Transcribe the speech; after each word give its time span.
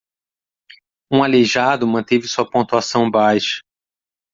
Um 1.11 1.21
aleijado 1.23 1.85
manteve 1.85 2.27
sua 2.27 2.49
pontuação 2.49 3.07
baixa. 3.07 3.61